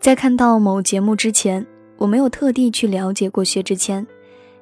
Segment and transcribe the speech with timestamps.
[0.00, 1.64] 在看到某节目之前，
[1.98, 4.06] 我没有特地去了解过薛之谦，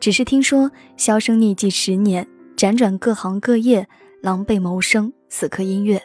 [0.00, 2.26] 只是听说销声匿迹十年，
[2.56, 3.86] 辗转各行各业，
[4.20, 6.02] 狼狈谋生，死磕音乐，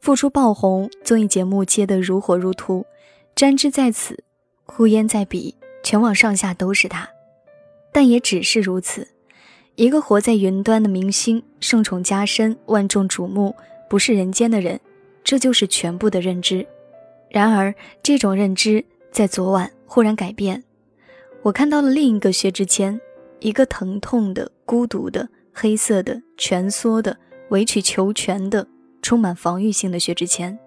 [0.00, 2.86] 复出爆红，综艺节目接得如火如荼，
[3.34, 4.22] 沾之在此，
[4.66, 7.08] 呼烟在彼，全网上下都是他。
[7.90, 9.08] 但也只是如此，
[9.74, 13.52] 一个活在云端的明星，盛宠加身，万众瞩目，
[13.90, 14.78] 不是人间的人，
[15.24, 16.64] 这就是全部的认知。
[17.30, 20.62] 然而，这种认知在昨晚忽然改变，
[21.42, 23.00] 我看到了另一个薛之谦，
[23.40, 27.16] 一个疼痛的、孤独的、黑色的、蜷缩的、
[27.50, 28.66] 委曲求全的、
[29.02, 30.58] 充满防御性的薛之谦。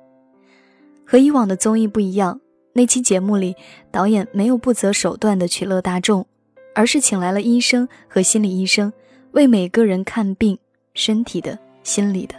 [1.05, 2.39] 和以往的综艺不一样，
[2.73, 3.55] 那期节目里，
[3.91, 6.25] 导演没有不择手段的取乐大众。
[6.73, 8.93] 而是请来了医生和心理医生，
[9.31, 10.57] 为每个人看病，
[10.93, 12.35] 身体的、心理的。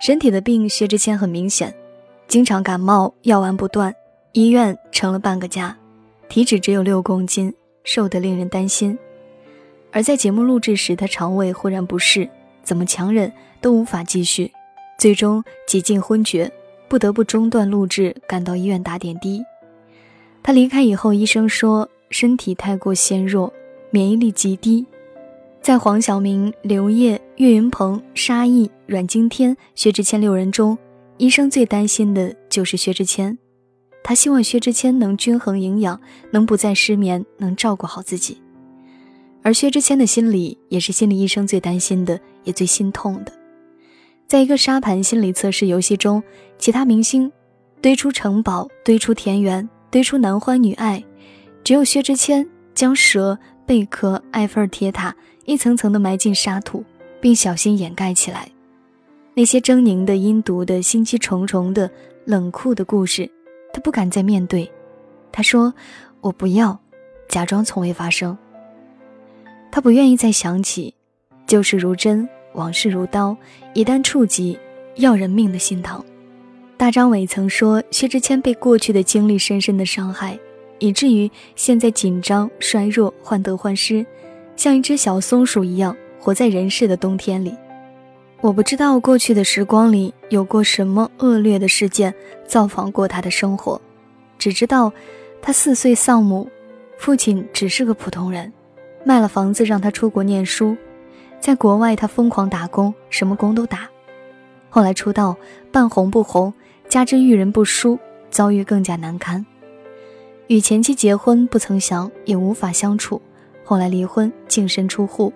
[0.00, 1.72] 身体的病，薛之谦很明显，
[2.28, 3.94] 经常感冒，药丸不断，
[4.32, 5.76] 医院成了半个家，
[6.28, 7.52] 体脂只有六公斤，
[7.84, 8.98] 瘦得令人担心。
[9.90, 12.28] 而在节目录制时，他肠胃忽然不适，
[12.62, 14.50] 怎么强忍都无法继续，
[14.98, 16.50] 最终几近昏厥，
[16.88, 19.44] 不得不中断录制，赶到医院打点滴。
[20.42, 21.88] 他离开以后，医生说。
[22.14, 23.50] 身体太过纤弱，
[23.90, 24.84] 免疫力极低。
[25.62, 30.76] 在黄晓明、刘烨、岳云鹏、沙溢、阮经天、薛之谦六人中，
[31.18, 33.38] 医生最担心的就是薛之谦。
[34.04, 36.00] 他希望薛之谦能均衡营养，
[36.32, 38.42] 能不再失眠，能照顾好自己。
[39.42, 43.32] 而薛之谦的心理也是心理医生最担心的，也最心痛的。
[44.26, 46.22] 在一个沙盘心理测试游戏中，
[46.58, 47.30] 其他明星
[47.80, 51.04] 堆出城堡，堆出田园，堆出男欢女爱。
[51.62, 56.84] 只有薛之谦将蛇、贝壳、埃菲尔铁塔一层层地埋进沙土，
[57.20, 58.48] 并小心掩盖起来。
[59.34, 61.90] 那些狰狞的、阴毒的、心机重重的、
[62.24, 63.30] 冷酷的故事，
[63.72, 64.70] 他不敢再面对。
[65.30, 65.72] 他说
[66.20, 66.78] ：“我不要，
[67.28, 68.36] 假装从未发生。”
[69.72, 70.94] 他不愿意再想起，
[71.46, 73.36] 旧事如针，往事如刀，
[73.72, 74.58] 一旦触及，
[74.96, 76.04] 要人命的心疼。
[76.76, 80.38] 大张伟曾说，薛之谦被过去的经历深深的伤害。
[80.78, 84.04] 以至于现在紧张、衰弱、患得患失，
[84.56, 87.54] 像一只小松鼠一样活在人世的冬天里。
[88.42, 92.12] 我不知道过去的时光里有过什么恶劣的事件
[92.44, 93.80] 造访过他的生活，
[94.36, 94.92] 只知道
[95.40, 96.50] 他四岁丧母，
[96.98, 98.52] 父亲只是个普通人，
[99.04, 100.76] 卖了房子让他出国念书，
[101.38, 103.88] 在国外他疯狂打工，什么工都打。
[104.68, 105.36] 后来出道，
[105.70, 106.52] 半红不红，
[106.88, 107.96] 加之遇人不淑，
[108.28, 109.46] 遭遇更加难堪。
[110.48, 113.22] 与前妻结婚不曾想也无法相处，
[113.62, 115.32] 后来离婚净身出户，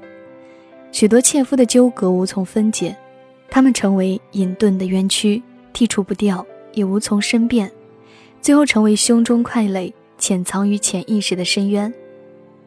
[0.97, 2.97] 许多切肤的纠葛无从分解，
[3.51, 5.43] 他们成为隐遁的冤屈，
[5.75, 6.43] 剔除不掉
[6.73, 7.71] 也无从申辩，
[8.41, 11.93] 最后成为胸中块垒，潜藏于潜意识的深渊。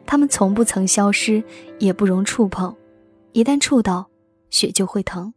[0.06, 1.42] 他们从不曾消失，
[1.80, 2.72] 也不容触碰，
[3.32, 4.06] 一旦触到，
[4.48, 5.34] 血就会疼。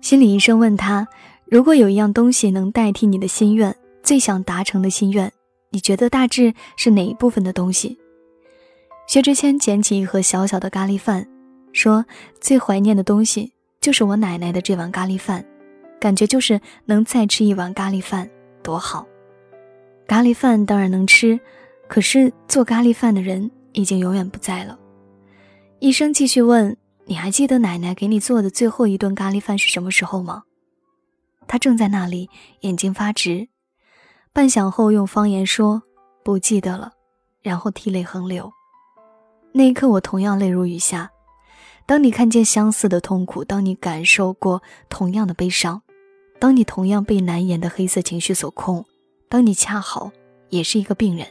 [0.00, 1.06] 心理医生问他：
[1.44, 5.30] 如果有一样东西能代替你的心愿，最想达成的心愿？
[5.68, 7.98] 你觉得大致是哪一部分的东西？
[9.06, 11.28] 薛之谦捡起一盒小小的咖喱饭，
[11.72, 12.04] 说
[12.40, 15.44] ：“最怀念的东西就是我奶奶的这碗咖喱饭，
[15.98, 18.28] 感觉就是能再吃一碗咖喱饭
[18.62, 19.06] 多好。
[20.06, 21.38] 咖喱饭当然能吃，
[21.88, 24.78] 可是做咖喱饭的人已经永远不在了。”
[25.80, 30.44] 医生继续问：“你还记得奶奶给你做的最后一顿咖喱饭是什么时候吗？”
[31.48, 33.48] 他正在那里，眼睛发直。
[34.32, 35.82] 半晌后，用方言说
[36.22, 36.92] ：“不记得了。”
[37.42, 38.50] 然后涕泪横流。
[39.52, 41.10] 那一刻，我同样泪如雨下。
[41.86, 45.82] 当你看见相似的痛苦，当你感受过同样的悲伤，
[46.38, 48.84] 当你同样被难言的黑色情绪所控，
[49.28, 50.10] 当你恰好
[50.48, 51.26] 也是一个病人，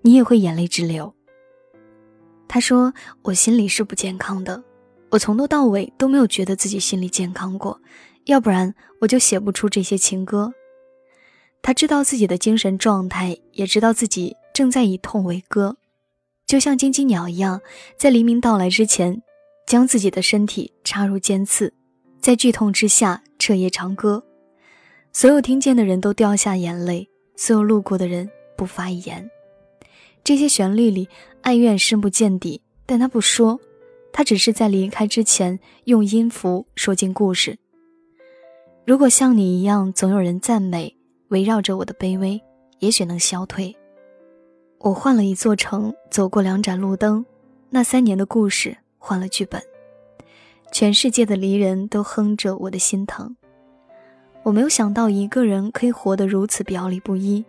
[0.00, 1.12] 你也会眼泪直流。
[2.48, 4.62] 他说：“我心里是不健康的，
[5.10, 7.80] 我从头到尾都没有觉得自己心里健康过，
[8.26, 10.52] 要不然我就写不出这些情歌。”
[11.62, 15.76] 他知道自己的精神状态，也知道自己正在以痛为歌，
[16.44, 17.60] 就像金鸡鸟一样，
[17.96, 19.22] 在黎明到来之前，
[19.72, 21.72] 将自己的身体插入尖刺，
[22.20, 24.22] 在剧痛之下彻夜长歌。
[25.14, 29.30] 所有听见的人都掉下眼泪，所有路过的人不发一言。
[30.22, 31.08] 这些旋律里，
[31.40, 33.58] 哀怨深不见底，但他不说，
[34.12, 37.56] 他只是在离开之前用音符说尽故事。
[38.84, 40.94] 如果像你一样，总有人赞美。
[41.28, 42.38] 围绕着我的卑微，
[42.80, 43.74] 也许能消退。
[44.80, 47.24] 我换了一座城，走过两盏路灯，
[47.70, 49.60] 那三年的故事换了剧本。
[50.70, 53.36] 全世界的离人都哼着我的心疼。
[54.44, 57.44] 我没有想到一个人可以活得如此表里不一，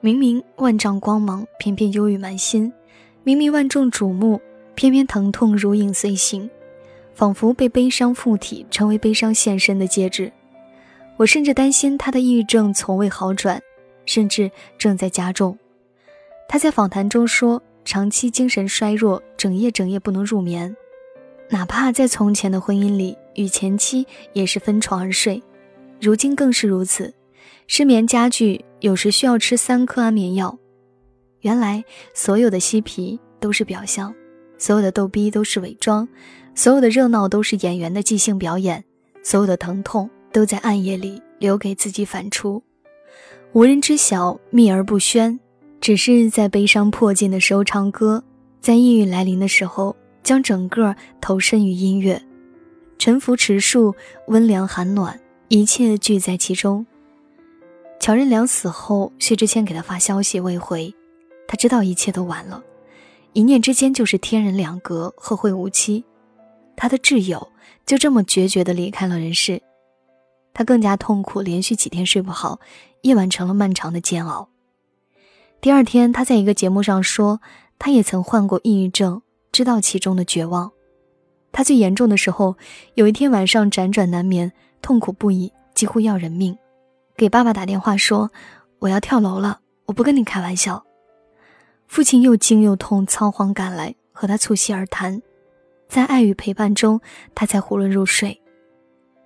[0.00, 2.70] 明明万丈光芒，偏偏忧郁满心；
[3.22, 4.40] 明明万众瞩目，
[4.74, 6.50] 偏偏疼痛如影随形，
[7.14, 10.32] 仿佛被悲伤附体，成为悲伤现身的介质。
[11.16, 13.60] 我甚至担心他的抑郁症从未好转，
[14.06, 15.58] 甚至正在加重。
[16.48, 20.76] 他在访谈中说，长期精神衰弱，整夜整夜不能入眠，
[21.52, 25.42] 哪怕在从前的婚姻里与前妻也是分床而睡，
[26.00, 27.12] 如今更是如此。
[27.66, 30.56] 失眠加剧，有时需要吃三颗安眠药。
[31.40, 34.14] 原来所有的嬉皮都是表象，
[34.58, 36.08] 所有的逗逼都是伪装，
[36.54, 38.84] 所有的热闹都是演员的即兴表演，
[39.22, 42.62] 所有的疼痛都在暗夜里留给自己反刍，
[43.52, 45.38] 无人知晓，秘而不宣，
[45.80, 48.22] 只是在悲伤迫近的时候唱歌，
[48.60, 49.96] 在抑郁来临的时候
[50.30, 52.22] 将整个投身于音乐，
[53.00, 53.92] 沉浮池树，
[54.28, 56.86] 温凉寒暖，一切聚在其中。
[57.98, 60.94] 乔任梁死后，薛之谦给他发消息未回，
[61.48, 62.62] 他知道一切都晚了，
[63.32, 66.04] 一念之间就是天人两隔，后会无期。
[66.76, 67.50] 他的挚友
[67.84, 69.60] 就这么决绝地离开了人世，
[70.54, 72.60] 他更加痛苦，连续几天睡不好，
[73.02, 74.48] 夜晚成了漫长的煎熬。
[75.60, 77.40] 第二天，他在一个节目上说，
[77.80, 79.22] 他也曾患过抑郁症，
[79.52, 80.70] 知道其中的绝望。
[81.52, 82.56] 他最严重的时候，
[82.94, 86.56] 有一天晚上辗转难眠，痛苦不已，几乎要人命。
[87.16, 88.30] 给爸爸打电话说
[88.78, 90.84] ：“我要跳楼了，我不跟你开玩笑。”
[91.88, 95.20] 父亲又惊又痛，仓皇赶来和他促膝而谈，
[95.88, 97.00] 在爱与陪伴中，
[97.34, 98.40] 他才囫囵入睡。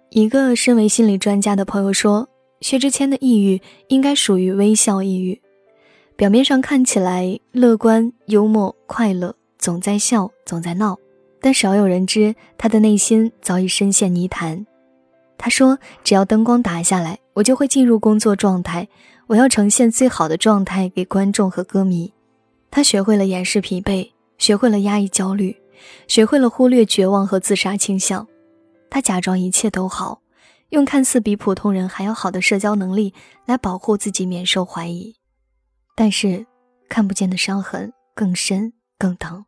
[0.09, 2.26] 一个身为心理专家的朋友说
[2.62, 5.38] ：“薛之谦的抑郁应该属于微笑抑郁，
[6.17, 10.94] 表面上看起来乐观、幽默、快乐，总在笑，总在闹，
[11.40, 14.66] 但少有人知他的内心早已深陷泥潭。”
[15.38, 18.87] 他说：“只要灯光打下来。”我就会进入工作状态，
[19.26, 22.12] 我要呈现最好的状态给观众和歌迷。
[22.70, 25.56] 他学会了掩饰疲惫，学会了压抑焦虑，
[26.08, 28.28] 学会了忽略绝望和自杀倾向。
[28.90, 30.20] 他假装一切都好，
[30.69, 33.14] 用看似比普通人还要好的社交能力
[33.46, 35.16] 来保护自己免受怀疑。
[35.96, 36.46] 但是，
[36.90, 39.44] 看不见的伤痕更深更疼，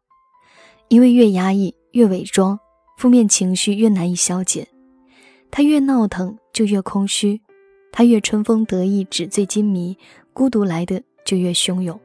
[0.88, 2.58] 因为越压抑越伪装，
[2.96, 4.66] 负面情绪越难以消解，
[5.50, 7.40] 他越闹腾就越空虚。
[7.92, 9.96] 他越春风得意，纸醉金迷，
[10.34, 11.98] 孤独来的就越汹涌。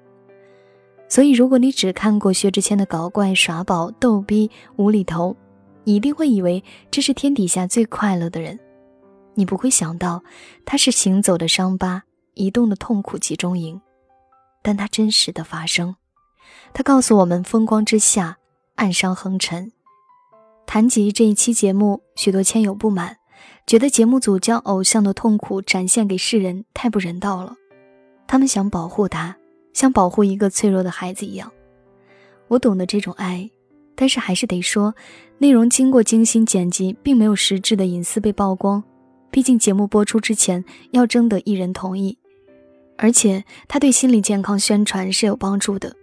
[1.09, 5.35] 所以，如果你只看过薛之谦的搞怪、耍宝、逗逼、无厘头，
[5.83, 8.57] 你一定会以为这是天底下最快乐的人。
[9.33, 10.23] 你不会想到，
[10.63, 12.01] 他是行走的伤疤，
[12.35, 13.79] 移动的痛苦集中营。
[14.63, 15.93] 但他真实的发生，
[16.73, 18.37] 他告诉我们：风光之下，
[18.75, 19.71] 暗伤横陈。
[20.65, 23.17] 谈及这一期节目，许多签友不满。
[23.67, 27.55] 觉得节目组将偶像的痛苦展现给世人太不人道了，
[28.27, 29.37] 他们想保护他，
[29.73, 31.51] 像保护一个脆弱的孩子一样。
[32.47, 33.49] 我懂得这种爱，
[33.95, 34.93] 但是还是得说，
[35.37, 38.83] 内容经过精心剪辑，并没有实质的隐私被曝光。
[39.29, 42.17] 毕竟节目播出之前要征得艺人同意，
[42.97, 45.95] 而且他对心理健康宣传是有帮助的。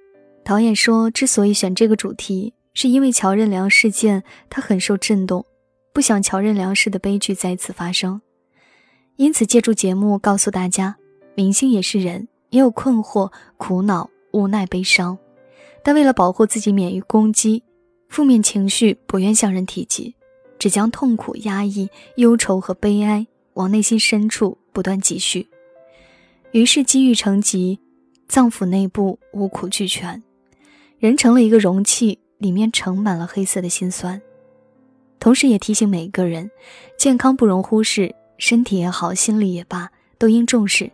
[0.44, 5.44] 导演说，之所以选这个主题，是因为乔任梁事件，他很受震动。
[5.92, 8.20] 不想乔任梁式的悲剧再次发生，
[9.16, 10.94] 因此借助节目告诉大家，
[11.34, 15.18] 明星也是人，也有困惑、苦恼、无奈、悲伤，
[15.82, 17.64] 但为了保护自己免于攻击，
[18.08, 20.14] 负面情绪不愿向人提及，
[20.56, 25.48] 只将痛苦、压抑、忧愁和悲哀往内心深处不断积蓄，
[26.52, 27.80] 于是积郁成疾，
[28.28, 30.22] 脏腑内部五苦俱全，
[31.00, 34.20] 人成了一个容器，里面盛满了黑色的心酸。
[35.20, 36.50] 同时也提醒每一个人，
[36.96, 40.90] 健康不容忽视，身体也好，心理也罢，都应重视。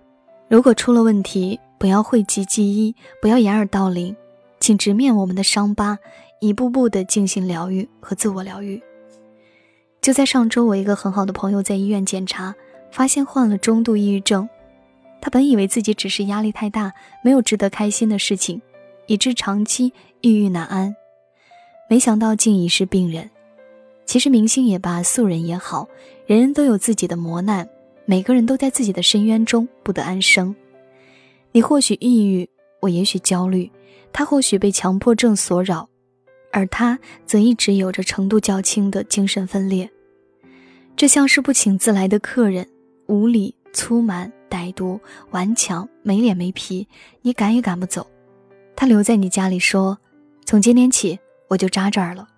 [0.48, 4.16] 如果出了问题，不要讳疾忌医，不要掩耳盗铃，
[4.60, 5.98] 请直面我们的伤疤，
[6.40, 8.82] 一步步的进行疗愈和自我疗愈。
[10.00, 12.54] 就在上周，我一个很好的朋友在医院检查，
[12.90, 14.48] 发现患了中度抑郁症。
[15.20, 18.60] 他本以为自己只是压力太大，没有值得开心的事情，
[19.06, 20.94] 以致长期抑郁难安，
[21.88, 23.28] 没想到竟已是病人。
[24.06, 25.88] 其实明星也罢，素人也好，
[26.26, 27.68] 人人都有自己的磨难，
[28.04, 30.54] 每个人都在自己的深渊中不得安生。
[31.52, 32.48] 你或许抑郁，
[32.80, 33.70] 我也许焦虑，
[34.12, 35.88] 他或许被强迫症所扰，
[36.52, 39.88] 而他则一直有着程度较轻的精神分裂。
[40.96, 42.68] 这像是不请自来的客人，
[43.06, 45.00] 无理、粗蛮、歹毒、
[45.30, 46.86] 顽强、没脸没皮，
[47.22, 48.06] 你赶也赶不走。
[48.76, 49.98] 他留在你家里说
[50.44, 51.18] ：“从今天起，
[51.54, 52.28] 我就扎这儿了。”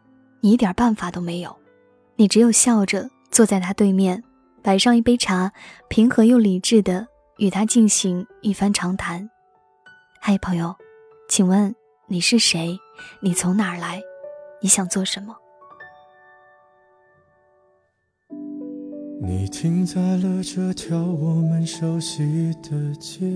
[0.41, 1.57] 你一点办法都没有，
[2.15, 4.23] 你只有笑着坐在他对面，
[4.63, 5.51] 摆上一杯茶，
[5.89, 7.09] 平和又理智的
[7.39, 9.29] 与他进行一番长谈。
[10.21, 10.77] 嗨，朋友，
[11.29, 11.75] 请问
[12.07, 12.79] 你是谁？
[13.21, 14.01] 你从哪儿来？
[14.61, 15.35] 你想做什么？
[19.23, 23.27] 你停在了这条我们熟悉的街，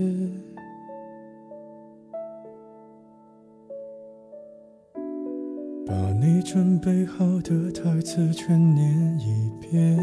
[5.91, 9.99] 把你准备好的台词全念一遍。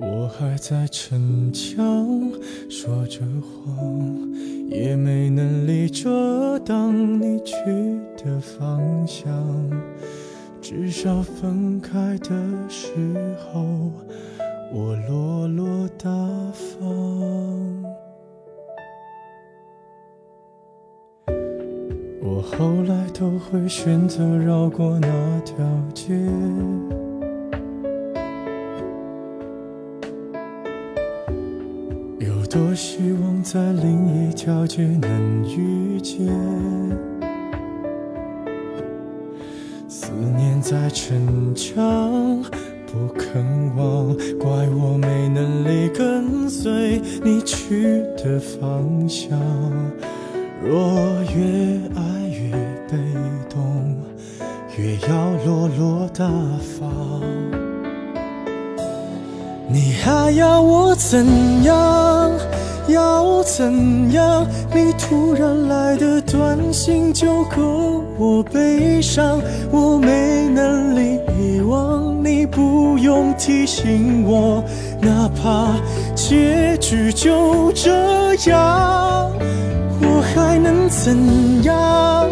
[0.00, 2.32] 我还在逞强，
[2.70, 4.32] 说着谎，
[4.70, 7.54] 也没能力遮挡你去
[8.16, 9.30] 的方向。
[10.62, 12.30] 至少分开的
[12.70, 12.88] 时
[13.52, 13.92] 候，
[14.72, 15.86] 我落落
[22.26, 25.08] 我后来都会选择绕过那
[25.44, 25.56] 条
[25.92, 26.14] 街。
[32.18, 36.26] 有多希望在另一条街能遇见，
[39.86, 42.42] 思念在逞强，
[42.86, 43.44] 不肯
[43.76, 49.38] 忘，怪我没能力跟随你去的方向。
[50.66, 50.72] 若
[51.36, 51.78] 月
[56.16, 56.24] 大
[56.78, 57.20] 方。
[59.68, 61.26] 你还要我怎
[61.64, 62.30] 样？
[62.86, 64.46] 要怎样？
[64.72, 69.40] 你突然来的短信就够我悲伤，
[69.72, 72.22] 我没能力遗忘。
[72.22, 74.62] 你不用提醒我，
[75.00, 75.74] 哪怕
[76.14, 77.90] 结局就这
[78.48, 79.32] 样，
[80.00, 82.30] 我还能怎样？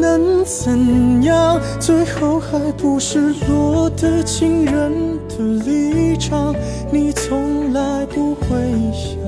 [0.00, 1.60] 能怎样？
[1.80, 6.54] 最后还不是落得情人的立场？
[6.90, 8.46] 你从来不会
[8.92, 9.18] 想，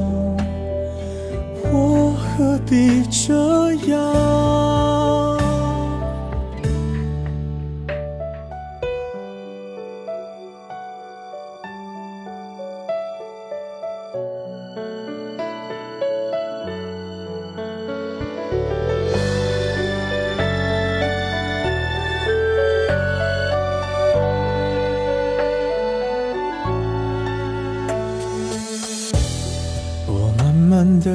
[1.73, 4.90] 我何必这样？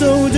[0.00, 0.37] 陪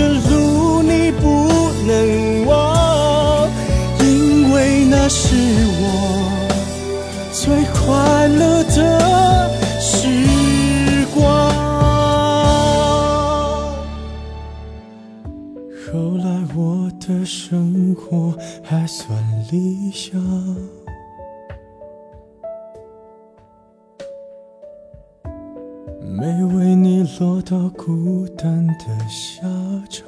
[27.41, 29.41] 到孤单的下
[29.89, 30.05] 场。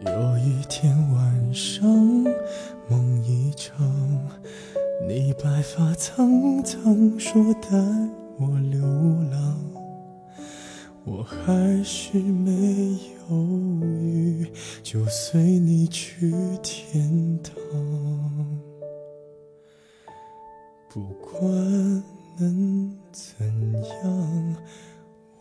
[0.00, 1.88] 有一天晚上，
[2.88, 3.76] 梦一场，
[5.08, 7.70] 你白发苍苍，说带
[8.38, 8.80] 我流
[9.30, 9.58] 浪，
[11.04, 12.98] 我还是没
[13.30, 13.36] 犹
[13.82, 14.46] 豫，
[14.82, 17.54] 就随你去天堂。
[20.88, 22.02] 不管。
[22.40, 23.07] 能。
[23.18, 23.44] 怎
[23.82, 24.56] 样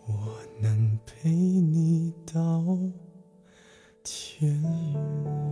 [0.07, 2.65] 我能陪你到
[4.03, 5.46] 天明